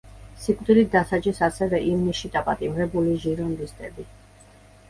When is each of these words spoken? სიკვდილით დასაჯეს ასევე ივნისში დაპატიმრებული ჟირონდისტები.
სიკვდილით 0.43 0.87
დასაჯეს 0.95 1.41
ასევე 1.49 1.81
ივნისში 1.89 2.31
დაპატიმრებული 2.39 3.15
ჟირონდისტები. 3.27 4.09